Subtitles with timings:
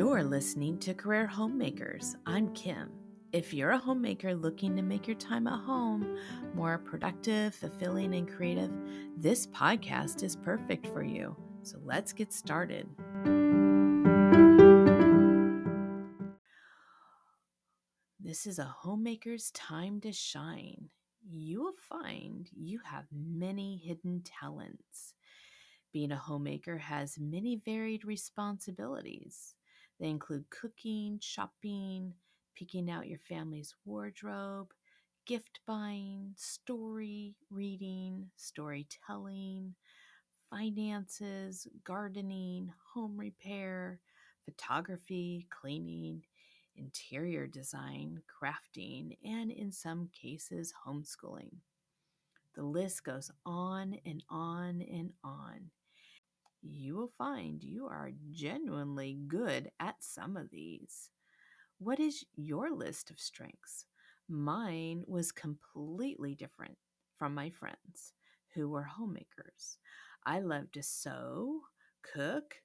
[0.00, 2.16] You're listening to Career Homemakers.
[2.24, 2.90] I'm Kim.
[3.32, 6.16] If you're a homemaker looking to make your time at home
[6.54, 8.70] more productive, fulfilling, and creative,
[9.18, 11.36] this podcast is perfect for you.
[11.62, 12.88] So let's get started.
[18.18, 20.88] This is a homemaker's time to shine.
[21.30, 25.12] You will find you have many hidden talents.
[25.92, 29.56] Being a homemaker has many varied responsibilities.
[30.00, 32.14] They include cooking, shopping,
[32.56, 34.72] picking out your family's wardrobe,
[35.26, 39.74] gift buying, story reading, storytelling,
[40.48, 44.00] finances, gardening, home repair,
[44.46, 46.22] photography, cleaning,
[46.76, 51.56] interior design, crafting, and in some cases, homeschooling.
[52.54, 55.70] The list goes on and on and on
[56.62, 61.10] you will find you are genuinely good at some of these.
[61.78, 63.86] What is your list of strengths?
[64.28, 66.76] Mine was completely different
[67.16, 68.12] from my friends
[68.54, 69.78] who were homemakers.
[70.26, 71.60] I love to sew,
[72.02, 72.56] cook,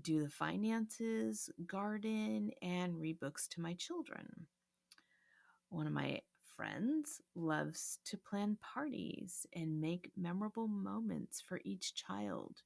[0.00, 4.46] do the finances, garden, and read books to my children.
[5.70, 6.20] One of my
[6.56, 12.62] friends loves to plan parties and make memorable moments for each child.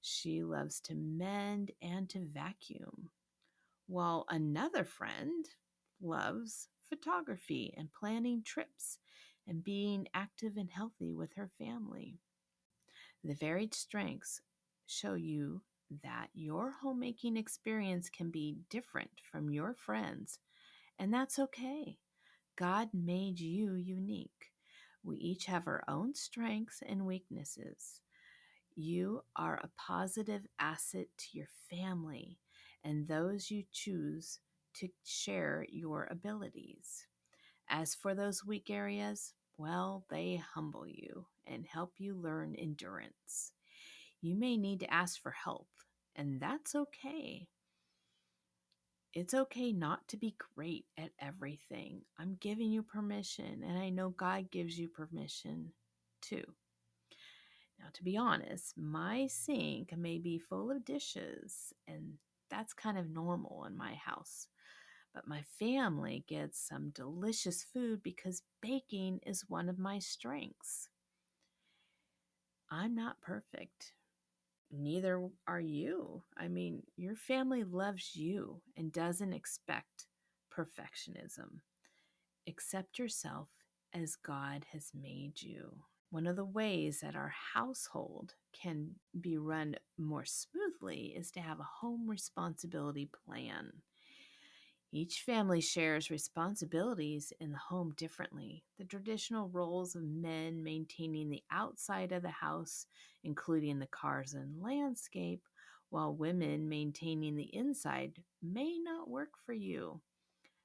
[0.00, 3.10] She loves to mend and to vacuum,
[3.86, 5.44] while another friend
[6.00, 8.98] loves photography and planning trips
[9.46, 12.18] and being active and healthy with her family.
[13.24, 14.40] The varied strengths
[14.86, 15.62] show you
[16.02, 20.38] that your homemaking experience can be different from your friends,
[20.98, 21.98] and that's okay.
[22.56, 24.52] God made you unique.
[25.02, 28.00] We each have our own strengths and weaknesses.
[28.80, 32.38] You are a positive asset to your family
[32.84, 34.38] and those you choose
[34.74, 37.04] to share your abilities.
[37.68, 43.50] As for those weak areas, well, they humble you and help you learn endurance.
[44.20, 45.66] You may need to ask for help,
[46.14, 47.48] and that's okay.
[49.12, 52.02] It's okay not to be great at everything.
[52.16, 55.72] I'm giving you permission, and I know God gives you permission
[56.22, 56.44] too.
[57.78, 62.14] Now, to be honest, my sink may be full of dishes, and
[62.50, 64.48] that's kind of normal in my house.
[65.14, 70.88] But my family gets some delicious food because baking is one of my strengths.
[72.70, 73.92] I'm not perfect.
[74.70, 76.22] Neither are you.
[76.36, 80.06] I mean, your family loves you and doesn't expect
[80.52, 81.60] perfectionism.
[82.46, 83.48] Accept yourself
[83.94, 85.84] as God has made you.
[86.10, 91.60] One of the ways that our household can be run more smoothly is to have
[91.60, 93.82] a home responsibility plan.
[94.90, 98.64] Each family shares responsibilities in the home differently.
[98.78, 102.86] The traditional roles of men maintaining the outside of the house,
[103.22, 105.42] including the cars and landscape,
[105.90, 110.00] while women maintaining the inside, may not work for you.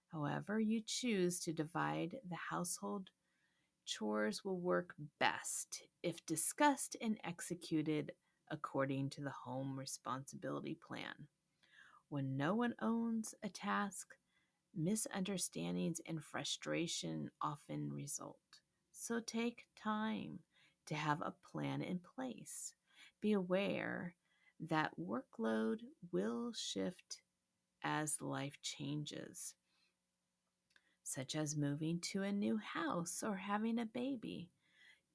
[0.09, 3.09] However, you choose to divide the household
[3.85, 8.11] chores will work best if discussed and executed
[8.51, 11.27] according to the home responsibility plan.
[12.09, 14.15] When no one owns a task,
[14.75, 18.37] misunderstandings and frustration often result.
[18.91, 20.39] So take time
[20.87, 22.73] to have a plan in place.
[23.21, 24.15] Be aware
[24.69, 25.79] that workload
[26.11, 27.21] will shift
[27.83, 29.55] as life changes
[31.13, 34.49] such as moving to a new house or having a baby.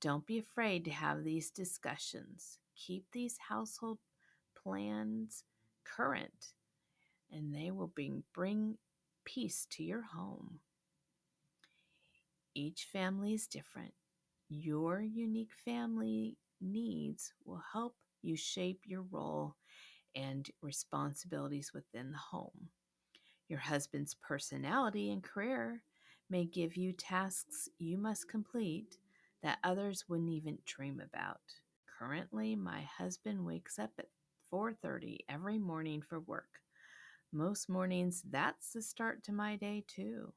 [0.01, 2.59] Don't be afraid to have these discussions.
[2.77, 3.99] Keep these household
[4.63, 5.43] plans
[5.85, 6.53] current,
[7.33, 8.77] and they will bring, bring
[9.25, 10.61] peace to your home.
[12.55, 13.93] Each family is different.
[14.49, 19.57] Your unique family needs will help you shape your role
[20.15, 22.69] and responsibilities within the home.
[23.49, 25.83] Your husband's personality and career
[26.31, 28.99] may give you tasks you must complete
[29.43, 31.41] that others wouldn't even dream about.
[31.99, 34.09] Currently, my husband wakes up at
[34.51, 36.61] 4:30 every morning for work.
[37.33, 40.33] Most mornings that's the start to my day too.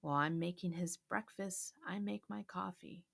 [0.00, 3.04] While I'm making his breakfast, I make my coffee.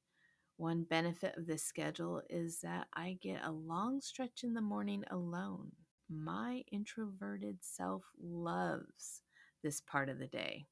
[0.56, 5.04] One benefit of this schedule is that I get a long stretch in the morning
[5.10, 5.72] alone
[6.08, 9.22] my introverted self loves
[9.62, 10.66] this part of the day.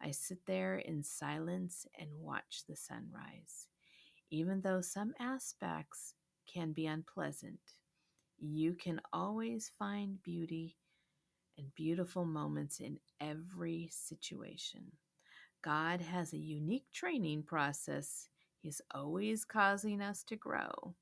[0.00, 3.68] I sit there in silence and watch the sunrise.
[4.30, 6.14] Even though some aspects
[6.52, 7.60] can be unpleasant,
[8.38, 10.76] you can always find beauty
[11.58, 14.92] and beautiful moments in every situation.
[15.62, 18.28] God has a unique training process.
[18.60, 20.94] He's always causing us to grow.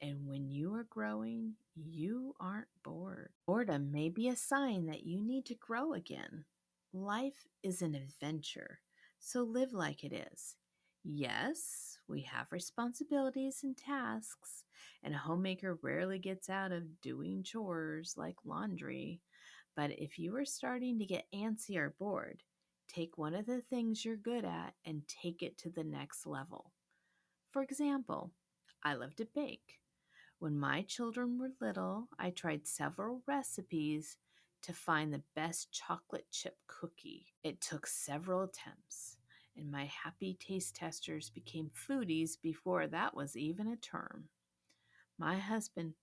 [0.00, 3.30] And when you are growing, you aren't bored.
[3.46, 6.44] Boredom may be a sign that you need to grow again.
[6.94, 8.80] Life is an adventure,
[9.18, 10.56] so live like it is.
[11.04, 14.64] Yes, we have responsibilities and tasks,
[15.02, 19.20] and a homemaker rarely gets out of doing chores like laundry.
[19.74, 22.42] But if you are starting to get antsy or bored,
[22.88, 26.72] take one of the things you're good at and take it to the next level.
[27.52, 28.32] For example,
[28.82, 29.78] I love to bake.
[30.38, 34.18] When my children were little, I tried several recipes
[34.62, 37.26] to find the best chocolate chip cookie.
[37.42, 39.16] It took several attempts,
[39.56, 44.28] and my happy taste testers became foodies before that was even a term.
[45.18, 45.94] My husband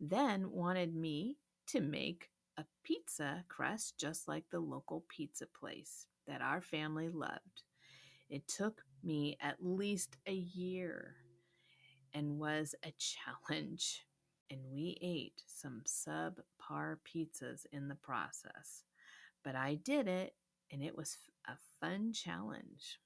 [0.00, 1.38] then wanted me
[1.68, 7.62] to make a pizza crust just like the local pizza place that our family loved.
[8.28, 11.16] It took me at least a year
[12.12, 14.04] and was a challenge.
[14.50, 18.84] And we ate some subpar pizzas in the process.
[19.44, 20.34] But I did it,
[20.70, 21.16] and it was
[21.46, 22.98] a fun challenge.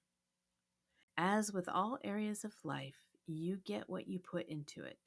[1.17, 4.99] As with all areas of life, you get what you put into it.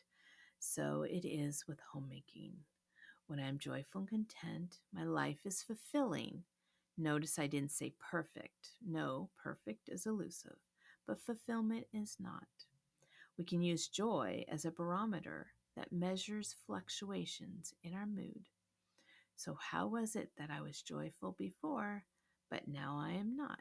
[0.59, 2.53] So it is with homemaking.
[3.27, 6.43] When I'm joyful and content, my life is fulfilling.
[6.97, 8.69] Notice I didn't say perfect.
[8.85, 10.57] No, perfect is elusive,
[11.07, 12.47] but fulfillment is not.
[13.37, 18.47] We can use joy as a barometer that measures fluctuations in our mood.
[19.35, 22.05] So, how was it that I was joyful before,
[22.49, 23.59] but now I am not?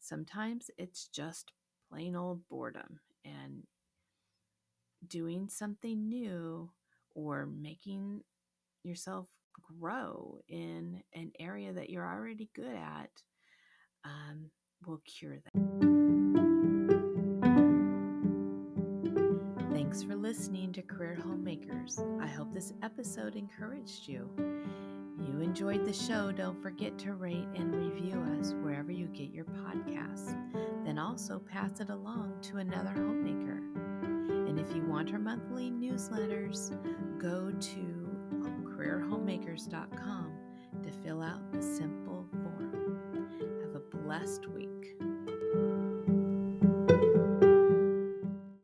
[0.00, 1.52] Sometimes it's just
[1.90, 3.64] plain old boredom and
[5.06, 6.70] doing something new
[7.14, 8.22] or making
[8.82, 9.26] yourself
[9.80, 13.10] grow in an area that you're already good at
[14.04, 14.50] um,
[14.86, 15.97] will cure that.
[19.88, 21.98] Thanks for listening to Career Homemakers.
[22.20, 24.28] I hope this episode encouraged you.
[24.36, 29.46] You enjoyed the show, don't forget to rate and review us wherever you get your
[29.46, 30.36] podcasts.
[30.84, 33.62] Then also pass it along to another homemaker.
[34.28, 36.70] And if you want our monthly newsletters,
[37.18, 38.18] go to
[38.64, 40.32] careerhomemakers.com
[40.82, 43.00] to fill out the simple form.
[43.62, 44.98] Have a blessed week.